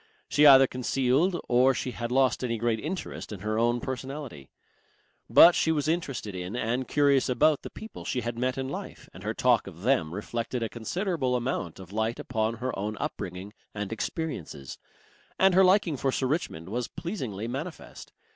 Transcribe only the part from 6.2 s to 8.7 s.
in and curious about the people she had met in